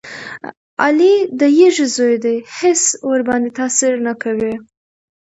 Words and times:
علي 0.83 1.13
د 1.39 1.41
یږې 1.59 1.87
زوی 1.95 2.15
دی 2.23 2.35
هېڅ 2.57 2.81
ورباندې 3.09 3.49
تاثیر 3.59 3.93
نه 4.07 4.13
کوي. 4.21 4.53